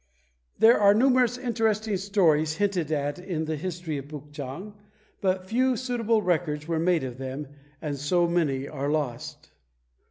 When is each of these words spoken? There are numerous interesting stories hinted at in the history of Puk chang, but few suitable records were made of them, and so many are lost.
There 0.57 0.79
are 0.79 0.95
numerous 0.95 1.37
interesting 1.37 1.95
stories 1.95 2.53
hinted 2.53 2.91
at 2.91 3.19
in 3.19 3.45
the 3.45 3.55
history 3.55 3.99
of 3.99 4.07
Puk 4.07 4.31
chang, 4.31 4.73
but 5.21 5.45
few 5.47 5.77
suitable 5.77 6.23
records 6.23 6.67
were 6.67 6.79
made 6.79 7.03
of 7.03 7.19
them, 7.19 7.45
and 7.83 7.95
so 7.99 8.27
many 8.27 8.67
are 8.67 8.89
lost. 8.89 9.51